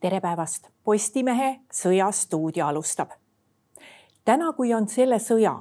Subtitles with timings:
[0.00, 3.10] tere päevast, Postimehe Sõjastuudio alustab.
[4.24, 5.56] täna, kui on selle sõja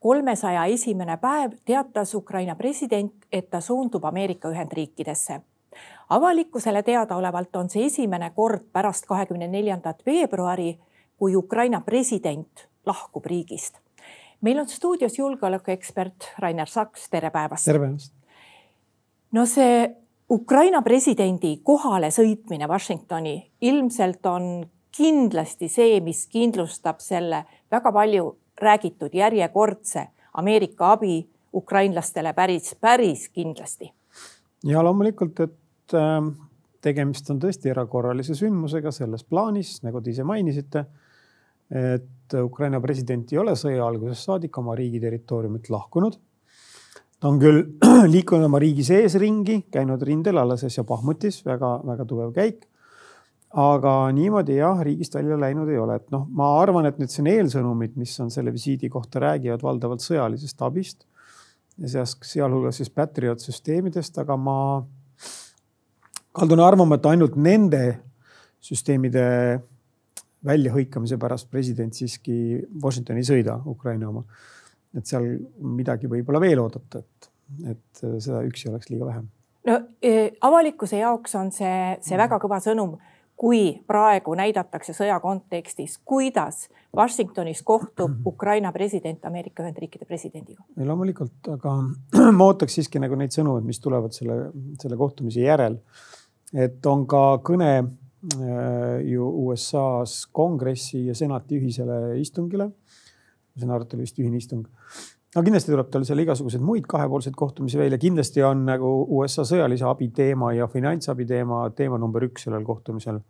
[0.00, 5.40] kolmesaja esimene päev, teatas Ukraina president, et ta suundub Ameerika Ühendriikidesse.
[6.10, 10.78] avalikkusele teadaolevalt on see esimene kord pärast kahekümne neljandat veebruari,
[11.16, 13.78] kui Ukraina president lahkub riigist.
[14.40, 17.64] meil on stuudios julgeolekuekspert Rainer Saks, tere päevast.
[17.64, 18.12] tere päevast.
[19.32, 24.46] no see Ukraina presidendi kohale sõitmine Washingtoni ilmselt on
[24.94, 30.06] kindlasti see, mis kindlustab selle väga palju räägitud järjekordse
[30.40, 31.18] Ameerika abi
[31.54, 33.92] ukrainlastele päris, päris kindlasti.
[34.64, 36.32] ja loomulikult, et äh,
[36.80, 40.86] tegemist on tõesti erakorralise sündmusega selles plaanis, nagu te ise mainisite.
[41.70, 46.18] et Ukraina president ei ole sõja algusest saadik oma riigi territooriumilt lahkunud
[47.24, 47.62] ta on küll
[48.14, 52.66] liikunud oma riigi sees ringi, käinud rindel alles äsja Pahmutis väga,, väga-väga tugev käik.
[53.64, 57.30] aga niimoodi jah, riigist välja läinud ei ole, et noh, ma arvan, et need siin
[57.30, 61.06] eelsõnumid, mis on selle visiidi kohta, räägivad valdavalt sõjalisest abist
[61.78, 64.58] ja seas, sealhulgas siis Patriot süsteemidest, aga ma
[66.34, 67.84] kaldun arvama, et ainult nende
[68.60, 69.24] süsteemide
[70.44, 74.26] väljahõikamise pärast president siiski Washingtoni ei sõida, Ukraina oma
[74.98, 75.26] et seal
[75.58, 77.30] midagi võib-olla veel oodata, et,
[77.74, 79.24] et seda üksi oleks liiga vähe.
[79.68, 80.14] no e,
[80.46, 82.96] avalikkuse jaoks on see, see väga kõva sõnum,
[83.34, 90.62] kui praegu näidatakse sõja kontekstis, kuidas Washingtonis kohtub Ukraina president Ameerika Ühendriikide presidendiga.
[90.78, 91.74] loomulikult, aga
[92.38, 95.80] ma ootaks siiski nagu neid sõnumeid, mis tulevad selle, selle kohtumise järel.
[96.54, 102.70] et on ka kõne äh, ju USA-s kongressi ja senati ühisele istungile
[103.54, 104.64] ma saan aru, et oli vist ühine istung.
[105.34, 109.42] aga kindlasti tuleb tal seal igasuguseid muid kahepoolseid kohtumisi veel ja kindlasti on nagu USA
[109.46, 113.20] sõjalise abi teema ja finantsabi teema, teema number üks sellel kohtumisel.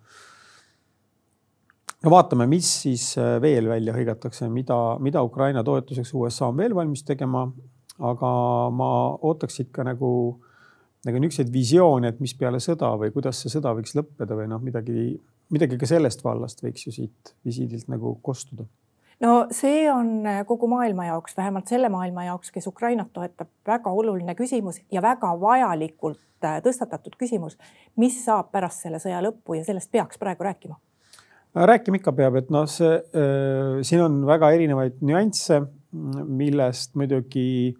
[2.04, 6.76] no vaatame, mis siis äh, veel välja hõigatakse, mida, mida Ukraina toetuseks USA on veel
[6.76, 7.46] valmis tegema.
[7.94, 8.30] aga
[8.74, 8.90] ma
[9.22, 10.08] ootaks ikka nagu,
[11.06, 14.60] nagu niisuguseid visioone, et mis peale sõda või kuidas see sõda võiks lõppeda või noh,
[14.64, 15.12] midagi,
[15.54, 18.66] midagi ka sellest vallast võiks ju siit visiidilt nagu kostuda
[19.20, 23.90] no see on äh, kogu maailma jaoks, vähemalt selle maailma jaoks, kes Ukrainat toetab, väga
[23.90, 27.58] oluline küsimus ja väga vajalikult äh, tõstatatud küsimus.
[27.96, 30.78] mis saab pärast selle sõja lõppu ja sellest peaks praegu rääkima?
[31.54, 35.62] rääkima ikka peab, et noh, see äh, siin on väga erinevaid nüansse,
[35.94, 37.74] millest muidugi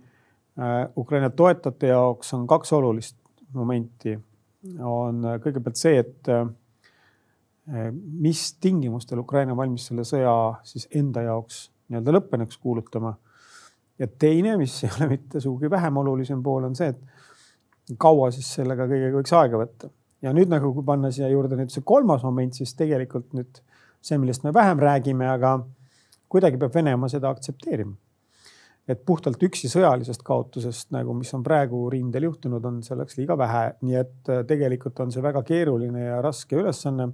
[0.58, 3.16] äh, Ukraina toetajate jaoks on kaks olulist
[3.54, 4.18] momenti.
[4.80, 6.46] on äh, kõigepealt see, et äh,
[7.66, 10.34] mis tingimustel Ukraina valmis selle sõja
[10.68, 13.14] siis enda jaoks nii-öelda lõppenuks kuulutama.
[13.98, 18.48] ja teine, mis ei ole mitte sugugi vähem olulisem pool, on see, et kaua siis
[18.58, 19.90] sellega kõigega võiks aega võtta.
[20.22, 23.60] ja nüüd nagu, kui panna siia juurde nüüd see kolmas moment, siis tegelikult nüüd
[24.00, 25.58] see, millest me vähem räägime, aga
[26.28, 27.96] kuidagi peab Venemaa seda aktsepteerima.
[28.88, 33.70] et puhtalt üksi sõjalisest kaotusest nagu, mis on praegu rindel juhtunud, on selleks liiga vähe,
[33.80, 37.08] nii et äh, tegelikult on see väga keeruline ja raske ülesanne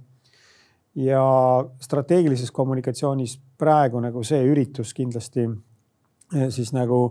[0.95, 1.23] ja
[1.79, 7.03] strateegilises kommunikatsioonis praegu nagu see üritus kindlasti eh, siis nagu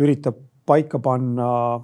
[0.00, 1.80] üritab paika panna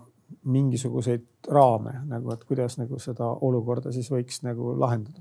[0.47, 5.21] mingisuguseid raame nagu, et kuidas nagu seda olukorda siis võiks nagu lahendada.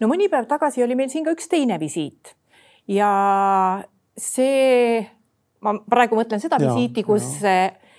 [0.00, 2.34] no mõni päev tagasi oli meil siin ka üks teine visiit
[2.88, 3.10] ja
[4.18, 5.02] see,
[5.64, 7.38] ma praegu mõtlen seda ja, visiiti, kus.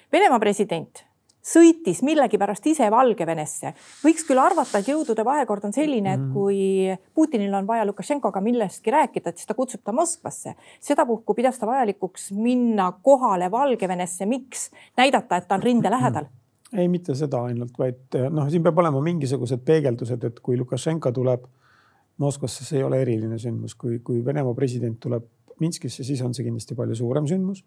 [0.09, 1.03] Venemaa president
[1.45, 3.73] sõitis millegipärast ise Valgevenesse.
[4.03, 6.33] võiks küll arvata, et jõudude vahekord on selline, et mhm.
[6.33, 10.55] kui Putinil on vaja Lukašenkoga millestki rääkida, et siis ta kutsub ta Moskvasse.
[10.79, 16.29] sedapuhku pidas ta vajalikuks minna kohale Valgevenesse, miks näidata, et ta on rinde lähedal
[16.79, 21.47] ei, mitte seda ainult, vaid noh, siin peab olema mingisugused peegeldused, et kui Lukašenka tuleb
[22.19, 25.23] Moskvasse, see ei ole eriline sündmus, kui, kui Venemaa president tuleb
[25.59, 27.63] Minskisse, siis on see kindlasti palju suurem sündmus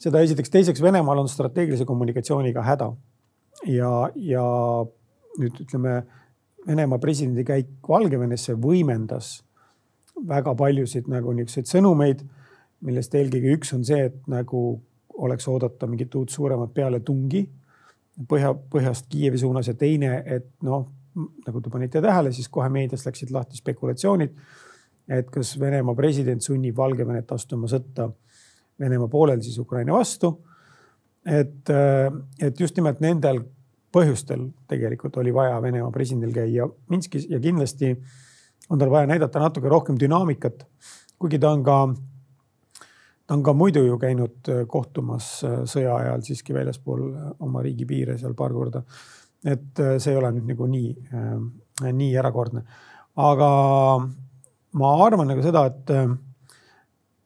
[0.00, 2.92] seda esiteks, teiseks Venemaal on strateegilise kommunikatsiooniga häda.
[3.66, 4.46] ja, ja
[5.38, 6.02] nüüd ütleme,
[6.66, 9.38] Venemaa presidendi käik Valgevenesse võimendas
[10.28, 12.20] väga paljusid nagu niisuguseid sõnumeid,
[12.84, 14.60] millest eelkõige üks on see, et nagu
[15.20, 17.46] oleks oodata mingit uut suuremat pealetungi
[18.28, 20.86] põhja, põhjast Kiievi suunas ja teine, et noh,
[21.46, 24.36] nagu te panite tähele, siis kohe meedias läksid lahti spekulatsioonid,
[25.10, 28.10] et kas Venemaa president sunnib Valgevenet astuma sõtta
[28.80, 30.38] Venemaa poolel siis Ukraina vastu.
[31.26, 33.42] et, äh, et just nimelt nendel
[33.92, 37.96] põhjustel tegelikult oli vaja Venemaa presidendil käia Minskis ja kindlasti
[38.70, 40.66] on tal vaja näidata natuke rohkem dünaamikat.
[41.18, 41.94] kuigi ta on ka,
[43.26, 47.10] ta on ka muidu ju käinud äh, kohtumas äh, sõja ajal siiski väljaspool
[47.40, 48.82] oma riigi piire seal paar korda.
[49.44, 50.96] et see ei ole nüüd nagu nii,
[51.96, 52.60] nii erakordne
[53.16, 53.50] aga
[54.78, 55.92] ma arvan nagu seda, et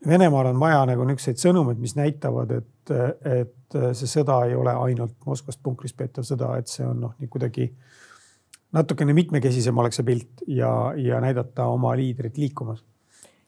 [0.09, 5.17] Venemaal on vaja nagu niisuguseid sõnumeid, mis näitavad, et, et see sõda ei ole ainult
[5.27, 7.71] Moskvast punkrist peetav sõda, et see on noh, nii kuidagi
[8.75, 12.85] natukene mitmekesisem oleks see pilt ja, ja näidata oma liidrit liikumas.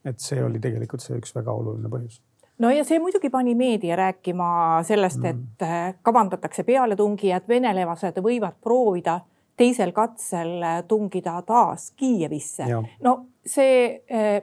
[0.07, 2.21] et see oli tegelikult see üks väga oluline põhjus
[2.63, 5.99] no ja see muidugi pani meedia rääkima sellest, et mm.
[6.03, 9.21] kavandatakse pealetungi ja et venelased võivad proovida
[9.57, 12.69] teisel katsel tungida taas Kiievisse.
[13.03, 13.17] no
[13.47, 14.43] see eh,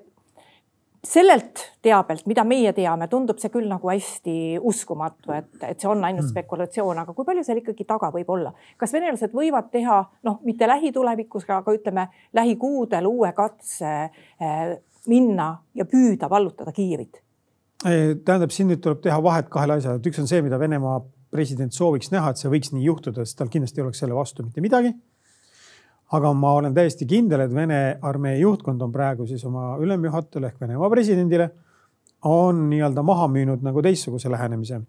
[1.04, 6.00] sellelt teabelt, mida meie teame, tundub see küll nagu hästi uskumatu, et, et see on
[6.00, 6.32] ainult mm.
[6.32, 8.54] spekulatsioon, aga kui palju seal ikkagi taga võib olla?
[8.80, 12.08] kas venelased võivad teha noh, mitte lähitulevikus, aga ütleme
[12.40, 14.78] lähikuudel uue katse eh,
[15.12, 17.20] minna ja püüda vallutada Kiievit?
[17.84, 21.02] tähendab, siin nüüd tuleb teha vahet kahele asjale, et üks on see, mida Venemaa
[21.34, 24.46] president sooviks näha, et see võiks nii juhtuda, sest tal kindlasti ei oleks selle vastu
[24.46, 24.94] mitte midagi
[26.14, 30.62] aga ma olen täiesti kindel, et Vene armee juhtkond on praegu siis oma ülemjuhatajale ehk
[30.62, 31.50] Venemaa presidendile
[32.30, 34.82] on nii-öelda maha müünud nagu teistsuguse lähenemise.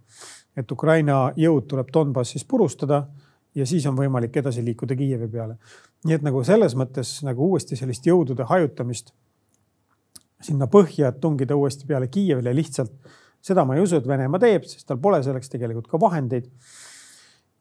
[0.56, 3.06] et Ukraina jõud tuleb Donbassis purustada
[3.54, 5.56] ja siis on võimalik edasi liikuda Kiievi peale.
[6.04, 9.12] nii et nagu selles mõttes nagu uuesti sellist jõudude hajutamist
[10.40, 12.92] sinna põhja, et tungida uuesti peale Kiievile lihtsalt
[13.44, 16.50] seda ma ei usu, et Venemaa teeb, sest tal pole selleks tegelikult ka vahendeid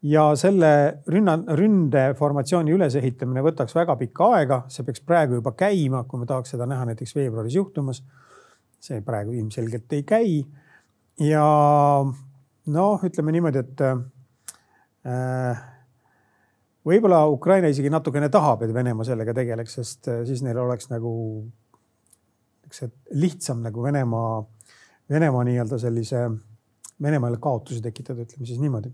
[0.03, 0.69] ja selle
[1.07, 6.53] rünna, ründeformatsiooni ülesehitamine võtaks väga pikka aega, see peaks praegu juba käima, kui me tahaks
[6.55, 8.03] seda näha näiteks veebruaris juhtumas.
[8.83, 10.45] see praegu ilmselgelt ei käi.
[11.19, 11.45] ja
[12.65, 13.81] noh, ütleme niimoodi, et
[15.07, 15.63] äh,
[16.85, 21.13] võib-olla Ukraina isegi natukene tahab, et Venemaa sellega tegeleks, sest äh, siis neil oleks nagu
[22.63, 24.43] niisuguse lihtsam nagu Venemaa,
[25.09, 26.29] Venemaa nii-öelda sellise,
[27.01, 28.91] Venemaale kaotusi tekitada, ütleme siis niimoodi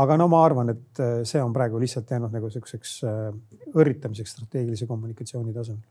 [0.00, 3.26] aga no ma arvan, et äh, see on praegu lihtsalt jäänud nagu niisuguseks äh,
[3.76, 5.84] õrritamiseks strateegilise kommunikatsiooni tasemel.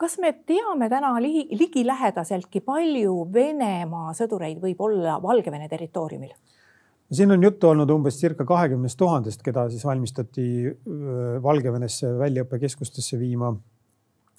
[0.00, 6.32] kas me teame täna ligi, ligilähedaseltki, palju Venemaa sõdureid võib olla Valgevene territooriumil?
[7.12, 13.52] siin on juttu olnud umbes circa kahekümnest tuhandest, keda siis valmistati äh, Valgevenesse väljaõppekeskustesse viima.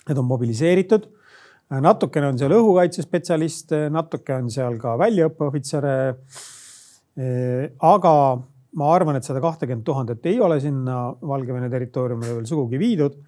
[0.07, 1.05] Need on mobiliseeritud.
[1.79, 5.93] natukene on seal õhukaitsespetsialiste, natuke on seal ka väljaõppeohvitsere.
[7.79, 8.11] aga
[8.79, 13.19] ma arvan, et sada kahtekümmet tuhandet ei ole sinna Valgevene territooriumile veel sugugi viidud,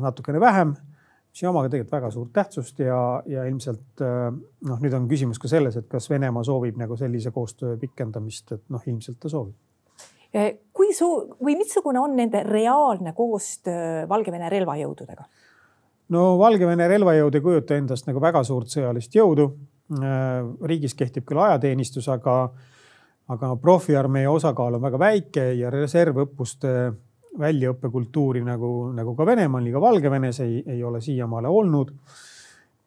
[0.00, 0.74] natukene vähem,
[1.30, 4.28] mis ei oma ka tegelikult väga suurt tähtsust ja, ja ilmselt äh,
[4.68, 8.64] noh, nüüd on küsimus ka selles, et kas Venemaa soovib nagu sellise koostöö pikendamist, et
[8.72, 9.56] noh, ilmselt ta soovib.
[10.76, 15.28] kui suur või missugune on nende reaalne koostöö Valgevene relvajõududega?
[16.14, 19.50] no Valgevene relvajõud ei kujuta endast nagu väga suurt sõjalist jõudu.
[19.96, 22.50] Äh, riigis kehtib küll ajateenistus, aga
[23.32, 26.72] aga profiarmee osakaal on väga väike ja reservõppuste
[27.38, 31.90] väljaõppekultuuri nagu, nagu ka Venemaal, nii ka Valgevenes ei, ei ole siiamaale olnud.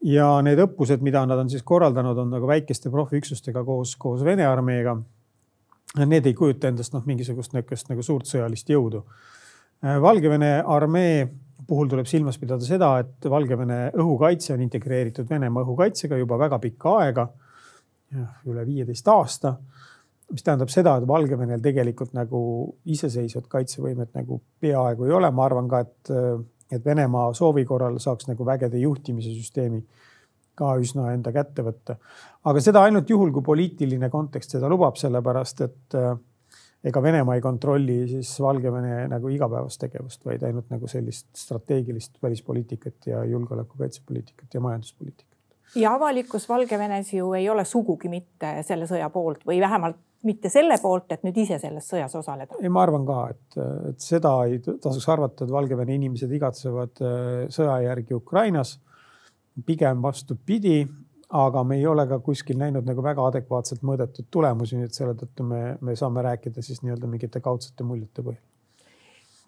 [0.03, 4.45] ja need õppused, mida nad on siis korraldanud, on nagu väikeste profiüksustega koos, koos Vene
[4.47, 4.95] armeega.
[6.05, 9.03] Need ei kujuta endast noh, mingisugust niisugust nagu suurt sõjalist jõudu.
[9.83, 11.27] Valgevene armee
[11.67, 16.95] puhul tuleb silmas pidada seda, et Valgevene õhukaitse on integreeritud Venemaa õhukaitsega juba väga pikka
[17.01, 17.27] aega,
[18.47, 19.57] üle viieteist aasta
[20.31, 22.41] mis tähendab seda, et Valgevenel tegelikult nagu
[22.89, 26.13] iseseisvat kaitsevõimet nagu peaaegu ei ole, ma arvan ka, et,
[26.71, 29.81] et Venemaa soovi korral saaks nagu vägede juhtimise süsteemi
[30.59, 31.95] ka üsna enda kätte võtta.
[32.51, 35.99] aga seda ainult juhul, kui poliitiline kontekst seda lubab, sellepärast et
[36.83, 43.09] ega Venemaa ei kontrolli siis Valgevene nagu igapäevast tegevust, vaid ainult nagu sellist strateegilist välispoliitikat
[43.11, 45.28] ja julgeoleku kaitsepoliitikat ja majanduspoliitikat.
[45.75, 50.75] Ja avalikkus Valgevenes ju ei ole sugugi mitte selle sõja poolt või vähemalt mitte selle
[50.81, 52.57] poolt, et nüüd ise selles sõjas osaleda.
[52.59, 53.59] ei, ma arvan ka, et,
[53.91, 58.79] et seda ei tasuks arvata, et Valgevene inimesed igatsevad äh, sõja järgi Ukrainas.
[59.65, 60.87] pigem vastupidi,
[61.35, 65.15] aga me ei ole ka kuskil näinud nagu väga adekvaatselt mõõdetud tulemusi, nii et selle
[65.19, 68.48] tõttu me, me saame rääkida siis nii-öelda mingite kaudsete muljete põhjal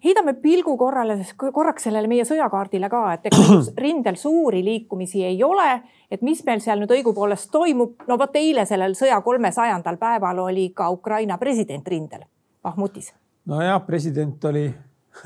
[0.04, 5.68] heidame pilgu korrale, korraks sellele meie sõjakaardile ka, et ega rindel suuri liikumisi ei ole,
[6.10, 8.06] et mis meil seal nüüd õigupoolest toimub.
[8.08, 12.24] no vot eile sellel sõja kolmesajandal päeval oli ka Ukraina president rindel,
[12.62, 13.12] Bahmutis.
[13.46, 14.66] nojah, president oli,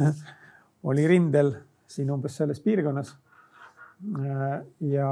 [0.90, 1.54] oli rindel
[1.87, 3.16] siin umbes selles piirkonnas.
[4.80, 5.09] ja,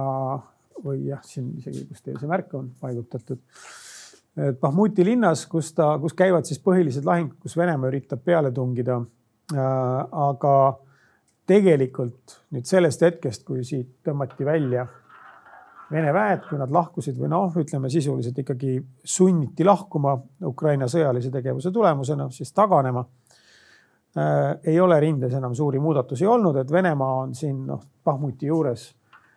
[0.84, 3.40] või jah, siin isegi, kus teil see märk on paigutatud
[4.60, 9.23] Bahmuti linnas, kus ta, kus käivad siis põhilised lahingud, kus Venemaa üritab peale tungida Äh,
[9.52, 10.54] aga
[11.46, 14.86] tegelikult nüüd sellest hetkest, kui siit tõmmati välja
[15.92, 20.14] Vene väed, kui nad lahkusid või noh, ütleme sisuliselt ikkagi sunniti lahkuma
[20.48, 23.04] Ukraina sõjalise tegevuse tulemusena, siis taganema.
[24.16, 28.94] äh, ei ole rindes enam suuri muudatusi olnud, et Venemaa on siin noh, Bahmuti juures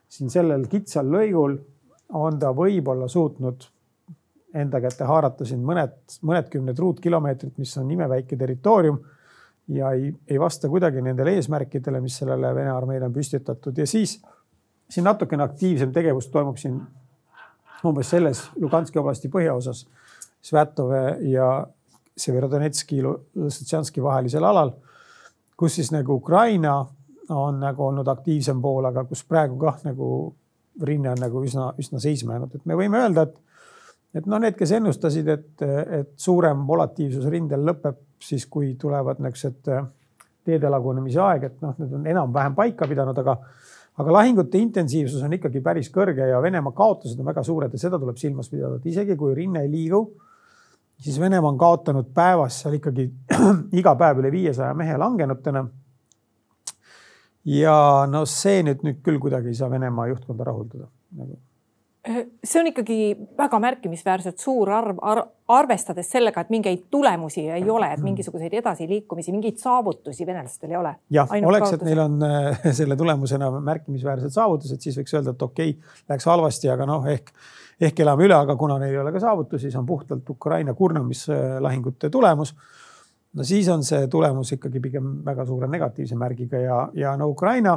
[0.10, 1.58] siin sellel kitsal lõigul
[2.16, 3.68] on ta võib-olla suutnud
[4.56, 9.02] enda kätte haarata siin mõned, mõnedkümned ruutkilomeetrit, mis on imeväike territoorium
[9.68, 13.78] ja ei, ei vasta kuidagi nendele eesmärkidele, mis sellele Vene armeele on püstitatud.
[13.78, 14.18] Ja siis
[14.90, 16.80] siin natukene aktiivsem tegevus toimub siin
[17.86, 19.86] umbes selles Luganski oblasti põhjaosas,
[20.42, 21.68] Svätove ja
[22.18, 24.72] Severodonetski, Lõssetšanski vahelisel alal,
[25.58, 26.80] kus siis nagu Ukraina
[27.30, 30.08] on nagu olnud aktiivsem pool, aga kus praegu kah nagu
[30.88, 33.44] rinne on nagu üsna, üsna seisma jäänud, et me võime öelda, et
[34.16, 39.72] et noh, need, kes ennustasid, et, et suurem volatiivsus rindel lõpeb siis, kui tulevad niisugused
[40.48, 43.38] teede lagunemise aeg, et noh, need on enam-vähem paika pidanud, aga
[43.98, 47.98] aga lahingute intensiivsus on ikkagi päris kõrge ja Venemaa kaotused on väga suured ja seda
[47.98, 50.04] tuleb silmas pidada, et isegi kui rinne ei liigu,
[51.02, 53.08] siis Venemaa on kaotanud päevas seal ikkagi
[53.82, 55.66] iga päev üle viiesaja mehe langenutena.
[57.48, 57.76] ja
[58.12, 61.40] no see nüüd, nüüd küll kuidagi ei saa Venemaa juhtkonda rahuldada nagu
[62.44, 62.98] see on ikkagi
[63.38, 65.22] väga märkimisväärselt suur arv ar,
[65.52, 70.96] arvestades sellega, et mingeid tulemusi ei ole, et mingisuguseid edasiliikumisi, mingeid saavutusi venelastel ei ole.
[71.14, 75.76] jah, oleks, et neil on äh, selle tulemusena märkimisväärsed saavutused, siis võiks öelda, et okei
[75.76, 77.32] okay,, läks halvasti, aga noh, ehk,
[77.90, 82.12] ehk elame üle, aga kuna neil ei ole ka saavutusi, see on puhtalt Ukraina kurnamislahingute
[82.14, 82.56] tulemus.
[83.38, 87.76] No siis on see tulemus ikkagi pigem väga suure negatiivse märgiga ja, ja no Ukraina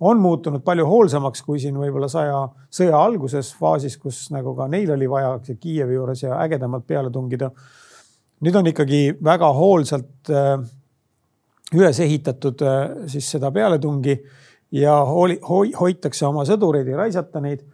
[0.00, 2.40] on muutunud palju hoolsamaks kui siin võib-olla saja
[2.72, 7.50] sõja alguses faasis, kus nagu ka neil oli vaja Kiievi juures ja ägedamalt peale tungida.
[8.40, 10.54] nüüd on ikkagi väga hoolsalt äh,
[11.76, 14.16] üles ehitatud äh, siis seda pealetungi
[14.72, 17.66] ja hooli, hoi, hoitakse oma sõdureid, ei raisata neid.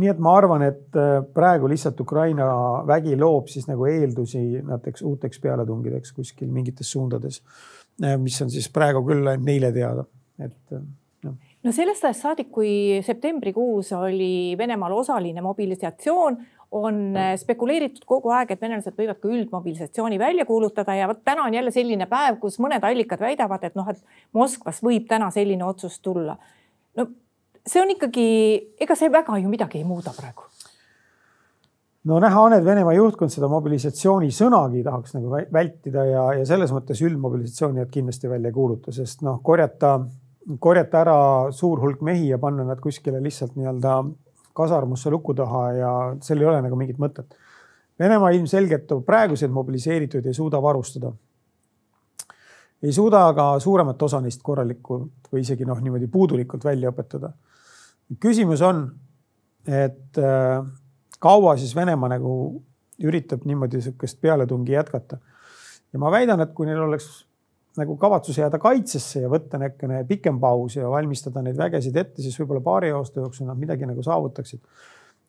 [0.00, 2.46] nii et ma arvan, et äh, praegu lihtsalt Ukraina
[2.88, 7.42] vägi loob siis nagu eeldusi näiteks uuteks pealetungideks kuskil mingites suundades,
[8.18, 10.06] mis on siis praegu küll ainult neile teada,
[10.40, 10.80] et
[11.62, 12.72] no sellest ajast saadik, kui
[13.06, 16.38] septembrikuus oli Venemaal osaline mobilisatsioon,
[16.72, 21.44] on äh, spekuleeritud kogu aeg, et venelased võivad ka üldmobilisatsiooni välja kuulutada ja vot täna
[21.44, 24.00] on jälle selline päev, kus mõned allikad väidavad, et noh, et
[24.32, 26.38] Moskvas võib täna selline otsus tulla.
[26.96, 27.06] no
[27.66, 28.26] see on ikkagi,
[28.80, 30.48] ega see väga ju midagi ei muuda praegu
[32.08, 36.72] no näha on, et Venemaa juhtkond seda mobilisatsiooni sõnagi tahaks nagu vältida ja, ja selles
[36.74, 39.98] mõttes üldmobilisatsiooni nad kindlasti välja ei kuuluta, sest noh, korjata
[40.60, 41.16] korjata ära
[41.54, 44.02] suur hulk mehi ja panna nad kuskile lihtsalt nii-öelda
[44.56, 47.36] kasarmusse luku taha ja sel ei ole nagu mingit mõtet.
[47.98, 51.12] Venemaa ilmselgelt praeguseid mobiliseerituid ei suuda varustada.
[52.82, 57.32] ei suuda ka suuremat osa neist korralikult või isegi noh, niimoodi puudulikult välja õpetada.
[58.20, 58.90] küsimus on,
[59.66, 60.64] et äh,
[61.18, 62.62] kaua siis Venemaa nagu
[63.02, 65.18] üritab niimoodi sihukest pealetungi jätkata.
[65.92, 67.26] ja ma väidan, et kui neil oleks
[67.80, 72.36] nagu kavatsus jääda kaitsesse ja võtta niisugune pikem paus ja valmistada neid vägesid ette, siis
[72.40, 74.60] võib-olla paari aasta jooksul nad midagi nagu saavutaksid.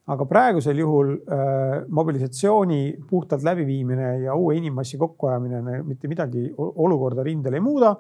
[0.04, 7.54] aga praegusel juhul äh, mobilisatsiooni puhtalt läbiviimine ja uue inimmassi kokkuajamine mitte midagi olukorda rindel
[7.54, 7.96] ei muuda.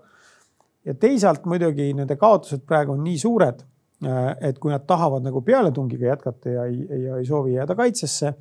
[0.86, 3.64] ja teisalt muidugi nende kaotused praegu on nii suured,
[4.04, 8.34] äh, et kui nad tahavad nagu pealetungiga jätkata ja ei, ja ei soovi jääda kaitsesse,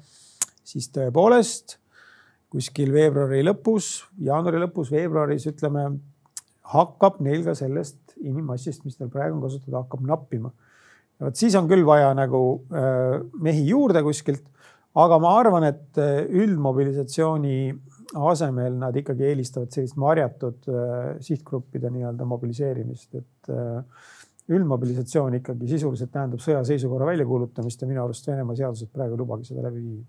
[0.65, 1.82] siis tõepoolest
[2.53, 5.87] kuskil veebruari lõpus, jaanuari lõpus, veebruaris ütleme,
[6.73, 10.53] hakkab neil ka sellest inimmassist, mis neil praegu on kasutada, hakkab nappima.
[11.19, 12.43] ja vot siis on küll vaja nagu
[12.77, 14.45] äh, mehi juurde kuskilt,
[14.99, 17.57] aga ma arvan, et äh, üldmobilisatsiooni
[18.29, 23.55] asemel nad ikkagi eelistavad sellist marjatud äh, sihtgruppide nii-öelda mobiliseerimist, et
[24.53, 29.65] üldmobilisatsioon ikkagi sisuliselt tähendab sõjaseisukorra väljakuulutamist ja minu arust Venemaa seadused praegu ei lubagi seda
[29.65, 30.03] läbi viia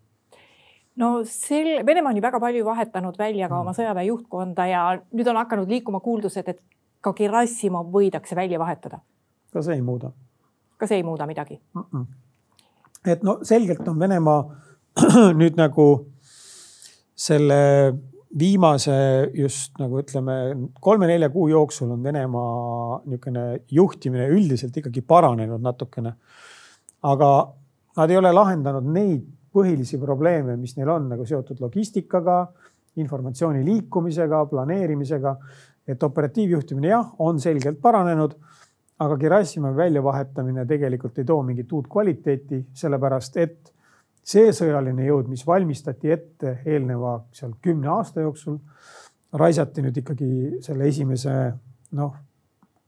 [0.96, 3.80] no sel, Venemaa on ju väga palju vahetanud välja ka oma mm.
[3.80, 6.62] sõjaväe juhtkonda ja nüüd on hakanud liikuma kuuldused, et
[7.04, 9.00] ka Gerassimov võidakse välja vahetada.
[9.54, 10.12] ka see ei muuda.
[10.78, 11.84] ka see ei muuda midagi mm?
[11.92, 12.06] -mm.
[13.12, 14.42] et no selgelt on Venemaa
[15.42, 15.88] nüüd nagu
[17.16, 17.94] selle
[18.40, 20.34] viimase just nagu ütleme,
[20.82, 26.14] kolme-nelja kuu jooksul on Venemaa niisugune juhtimine üldiselt ikkagi paranenud natukene.
[27.04, 27.54] aga
[27.98, 32.48] nad ei ole lahendanud neid põhilisi probleeme, mis neil on nagu seotud logistikaga,
[33.02, 35.38] informatsiooni liikumisega, planeerimisega.
[35.88, 38.38] et operatiivjuhtimine jah, on selgelt paranenud,
[39.04, 43.74] aga Gerassimovi väljavahetamine tegelikult ei too mingit uut kvaliteeti, sellepärast et
[44.24, 48.62] see sõjaline jõud, mis valmistati ette eelneva seal kümne aasta jooksul,
[49.34, 50.30] raisati nüüd ikkagi
[50.64, 51.34] selle esimese
[52.00, 52.16] noh,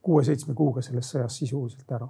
[0.00, 2.08] kuue-seitsme kuuga sellest sõjast sisuliselt ära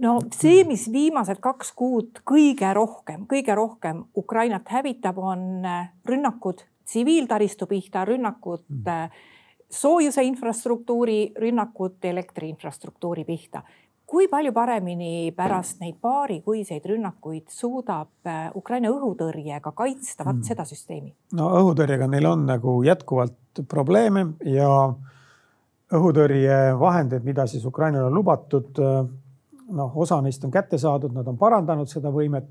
[0.00, 6.64] no see, mis viimased kaks kuud kõige rohkem, kõige rohkem Ukrainat hävitab, on äh, rünnakud
[6.90, 8.88] tsiviiltaristu pihta, rünnakud mm.
[8.88, 9.28] äh,
[9.70, 13.62] soojuse infrastruktuuri rünnakud elektri infrastruktuuri pihta.
[14.10, 20.48] kui palju paremini pärast neid paarikuiseid rünnakuid suudab äh, Ukraina õhutõrjega kaitsta vat mm.
[20.48, 21.14] seda süsteemi?
[21.38, 24.70] no õhutõrjega neil on nagu jätkuvalt probleeme ja
[25.90, 28.78] õhutõrjevahendeid, mida siis Ukrainale on lubatud,
[29.76, 32.50] noh, osa neist on kätte saadud, nad on parandanud seda võimet.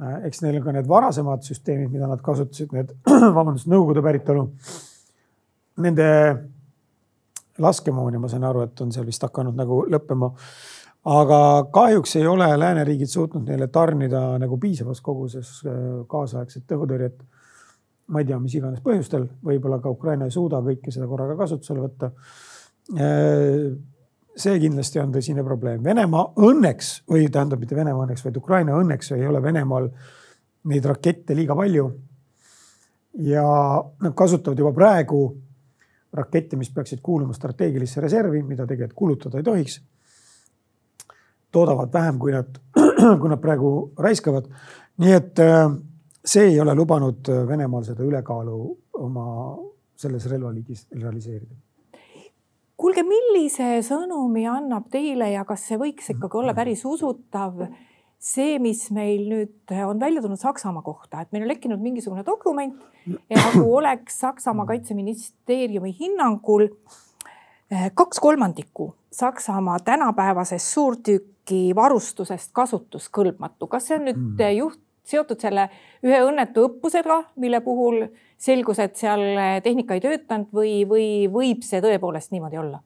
[0.00, 2.92] Äh, eks neil on ka need varasemad süsteemid, mida nad kasutasid, need
[3.38, 4.48] vabandust, Nõukogude päritolu
[5.84, 6.08] nende
[7.62, 10.30] laskemooni, ma saan aru, et on seal vist hakanud nagu lõppema.
[11.04, 11.38] aga
[11.72, 17.18] kahjuks ei ole lääneriigid suutnud neile tarnida nagu piisavas koguses äh, kaasaegset õhutõrjet.
[18.08, 21.80] ma ei tea, mis iganes põhjustel, võib-olla ka Ukraina ei suuda kõike seda korraga kasutusele
[21.80, 22.10] võtta.
[24.34, 25.82] See kindlasti on tõsine probleem.
[25.84, 29.86] Venemaa õnneks või tähendab mitte Venemaa õnneks, vaid Ukraina õnneks ei ole Venemaal
[30.70, 31.92] neid rakette liiga palju.
[33.14, 33.44] ja
[34.02, 35.18] nad kasutavad juba praegu
[36.12, 39.80] rakette, mis peaksid kuuluma strateegilisse reservi, mida tegelikult kulutada ei tohiks.
[41.50, 42.58] toodavad vähem, kui nad,
[43.20, 44.48] kui nad praegu raiskavad.
[44.98, 45.70] nii et äh,
[46.24, 48.58] see ei ole lubanud Venemaal seda ülekaalu
[48.94, 49.28] oma
[49.94, 51.54] selles relvaliigis realiseerida
[52.80, 57.66] kuulge, millise sõnumi annab teile ja kas see võiks ikkagi olla päris usutav
[58.24, 62.80] see, mis meil nüüd on välja tulnud Saksamaa kohta, et meil on lekkinud mingisugune dokument
[63.06, 73.68] ja nagu oleks Saksamaa kaitseministeeriumi hinnangul eh, kaks kolmandikku Saksamaa tänapäevasest suurtüki varustusest kasutuskõlbmatu.
[73.68, 74.56] kas see on nüüd mm.
[74.56, 75.68] juht, seotud selle
[76.02, 78.06] ühe õnnetu õppusega, mille puhul
[78.44, 79.22] selgus, et seal
[79.64, 82.82] tehnika ei töötanud või, või võib see tõepoolest niimoodi olla?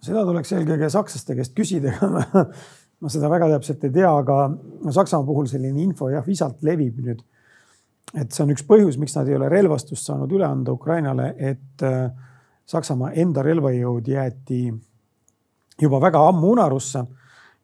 [0.00, 1.92] seda tuleks eelkõige sakslaste käest küsida
[3.00, 4.36] ma seda väga täpselt ei tea, aga
[4.92, 7.22] Saksamaa puhul selline info jah, visalt levib nüüd.
[8.14, 11.84] et see on üks põhjus, miks nad ei ole relvastust saanud üle anda Ukrainale, et
[11.86, 12.10] äh,
[12.70, 14.66] Saksamaa enda relvajõud jäeti
[15.80, 17.04] juba väga ammu unarusse.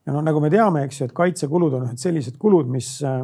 [0.06, 3.20] ja noh, nagu me teame, eks ju, et kaitsekulud on ühed sellised kulud, mis, äh,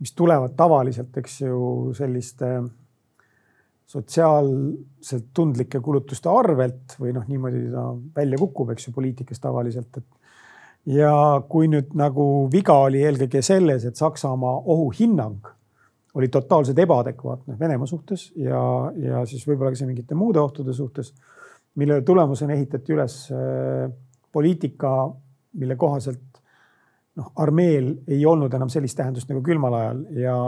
[0.00, 1.58] mis tulevad tavaliselt, eks ju,
[1.96, 2.54] selliste
[3.90, 10.20] sotsiaalselt tundlike kulutuste arvelt või noh, niimoodi ta välja kukub, eks ju, poliitikas tavaliselt, et
[11.00, 11.12] ja
[11.50, 15.50] kui nüüd nagu viga oli eelkõige selles, et Saksamaa ohuhinnang
[16.14, 18.62] oli totaalselt ebaadekvaatne Venemaa suhtes ja,
[18.98, 21.12] ja siis võib-olla ka mingite muude ohtude suhtes,
[21.78, 23.90] mille tulemusena ehitati üles äh,
[24.32, 25.10] poliitika,
[25.58, 26.39] mille kohaselt
[27.20, 30.38] noh, armeel ei olnud enam sellist tähendust nagu külmal ajal ja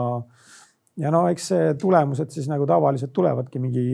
[1.01, 3.87] ja no eks tulemused siis nagu tavaliselt tulevadki mingi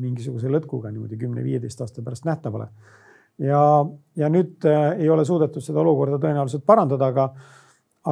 [0.00, 2.68] mingisuguse lõtkuga niimoodi kümne-viieteist aasta pärast nähtavale.
[3.40, 3.62] Ja,
[4.16, 7.26] ja nüüd äh, ei ole suudetud seda olukorda tõenäoliselt parandada, aga,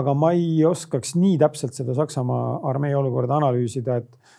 [0.01, 4.39] aga ma ei oskaks nii täpselt seda Saksamaa armee olukorda analüüsida, et,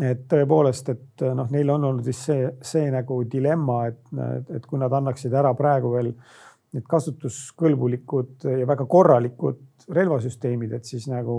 [0.00, 4.00] et tõepoolest, et noh, neil on olnud vist see, see nagu dilemma, et,
[4.56, 6.14] et kui nad annaksid ära praegu veel
[6.72, 11.36] need kasutuskõlbulikud ja väga korralikud relvasüsteemid, et siis nagu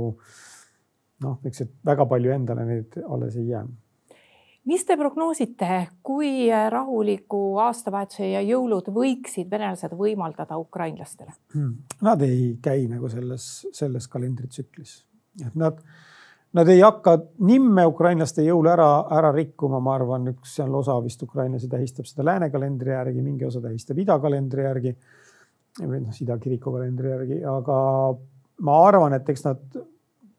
[1.24, 3.66] noh, eks, et väga palju endale neid alles ei jää
[4.66, 11.76] mis te prognoosite, kui rahuliku aastavahetuse ja jõulud võiksid venelased võimaldada ukrainlastele hmm.?
[12.06, 14.96] Nad ei käi nagu selles, selles kalendritsüklis,
[15.44, 15.82] et nad,
[16.56, 17.18] nad ei hakka
[17.48, 22.28] nimme ukrainlaste jõule ära, ära rikkuma, ma arvan, üks seal osa vist ukrainlasi tähistab seda
[22.32, 24.96] lääne kalendri järgi, mingi osa tähistab ida kalendri järgi
[25.82, 27.78] või noh, ida kiriku kalendri järgi, aga
[28.66, 29.80] ma arvan, et eks nad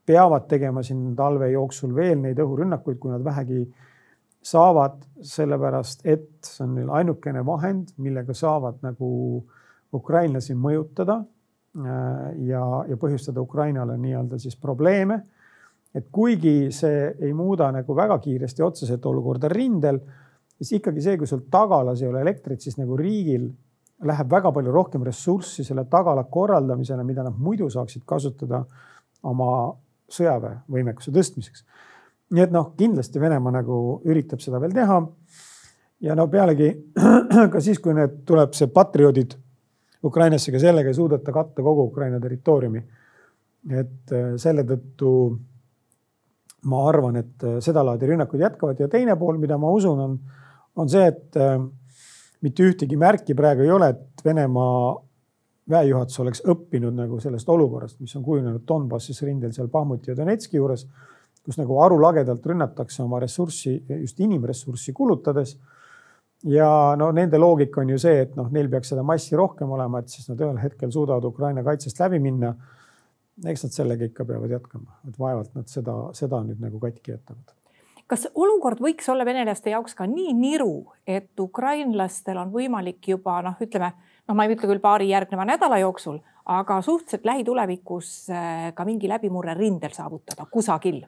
[0.05, 3.65] peavad tegema siin talve jooksul veel neid õhurünnakuid, kui nad vähegi
[4.45, 9.09] saavad sellepärast, et see on neil ainukene vahend, millega saavad nagu
[9.95, 15.23] ukrainlasi mõjutada äh, ja, ja põhjustada Ukrainale nii-öelda siis probleeme.
[15.95, 20.01] et kuigi see ei muuda nagu väga kiiresti otseselt olukorda rindel,
[20.59, 23.47] siis ikkagi see, kui sul tagalas ei ole elektrit, siis nagu riigil
[24.03, 28.65] läheb väga palju rohkem ressurssi selle tagala korraldamisele, mida nad muidu saaksid kasutada
[29.23, 29.49] oma
[30.11, 31.63] sõjaväevõimekuse tõstmiseks
[32.33, 33.79] nii et noh, kindlasti Venemaa nagu
[34.09, 34.99] üritab seda veel teha.
[36.01, 36.69] ja no pealegi
[37.53, 39.35] ka siis, kui need tuleb see patrioodid
[40.05, 42.83] Ukrainasse, ka sellega ei suudeta katta kogu Ukraina territooriumi.
[43.69, 45.11] et äh, selle tõttu
[46.69, 50.19] ma arvan, et äh, sedalaadi rünnakud jätkavad ja teine pool, mida ma usun, on,
[50.75, 51.59] on see, et äh,
[52.45, 54.93] mitte ühtegi märki praegu ei ole, et Venemaa
[55.69, 60.59] väejuhatus oleks õppinud nagu sellest olukorrast, mis on kujunenud Donbassis rindel seal Bahmuti ja Donetski
[60.59, 60.85] juures
[61.45, 65.57] kus nagu arulagedalt rünnatakse oma ressurssi, just inimressurssi kulutades.
[66.45, 70.01] ja no nende loogika on ju see, et noh, neil peaks seda massi rohkem olema,
[70.01, 72.55] et siis nad ühel hetkel suudavad Ukraina kaitsest läbi minna.
[73.45, 77.64] eks nad sellega ikka peavad jätkama, et vaevalt nad seda, seda nüüd nagu katki jätavad
[78.07, 83.57] kas olukord võiks olla venelaste jaoks ka nii niru, et ukrainlastel on võimalik juba noh,
[83.61, 88.85] ütleme noh, ma ei ütle küll paari järgneva nädala jooksul, aga suhteliselt lähitulevikus äh, ka
[88.85, 91.03] mingi läbimurre rindel saavutada kusagil?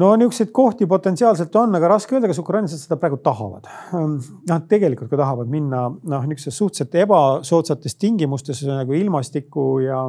[0.00, 3.66] no niisuguseid kohti potentsiaalselt on, aga raske öelda, kas ukrainlased seda praegu tahavad.
[3.90, 4.16] Ehm,
[4.48, 10.04] noh, tegelikult ka tahavad minna noh, niisuguses suhteliselt ebasoodsates tingimustes nagu ilmastiku ja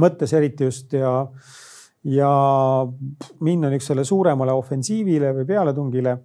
[0.00, 1.14] mõttes eriti just ja
[2.04, 2.30] ja
[3.40, 6.18] minna niisugusele suuremale ofensiivile või pealetungile.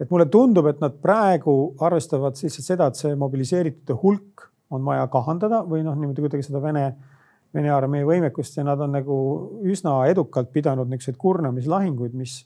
[0.00, 5.06] et mulle tundub, et nad praegu arvestavad lihtsalt seda, et see mobiliseeritute hulk on vaja
[5.08, 6.90] kahandada või noh, niimoodi kuidagi seda Vene,
[7.54, 9.16] Vene armee võimekust ja nad on nagu
[9.64, 12.42] üsna edukalt pidanud niisuguseid kurnamislahinguid, mis,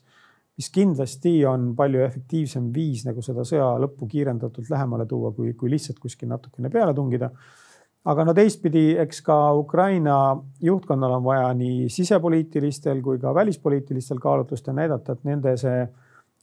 [0.55, 5.73] mis kindlasti on palju efektiivsem viis nagu seda sõja lõppu kiirendatult lähemale tuua, kui, kui
[5.73, 7.33] lihtsalt kuskil natukene peale tungida
[8.05, 10.15] aga no teistpidi, eks ka Ukraina
[10.61, 15.83] juhtkonnal on vaja nii sisepoliitilistel kui ka välispoliitilistel kaalutlustel näidata, et nende see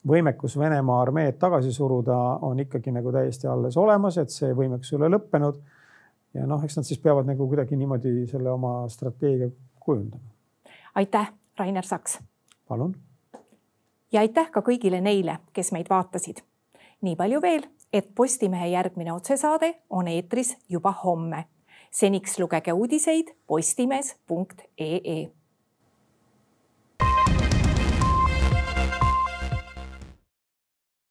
[0.08, 2.16] võimekus Venemaa armeed tagasi suruda
[2.46, 5.58] on ikkagi nagu täiesti alles olemas, et see võimekus ei ole lõppenud.
[6.34, 10.30] ja noh, eks nad siis peavad nagu kuidagi niimoodi selle oma strateegia kujundama.
[10.94, 12.20] aitäh, Rainer Saks.
[12.68, 12.94] palun.
[14.12, 16.44] ja aitäh ka kõigile neile, kes meid vaatasid.
[17.02, 21.44] nii palju veel et Postimehe järgmine otsesaade on eetris juba homme.
[21.90, 25.37] seniks lugege uudiseid postimees.ee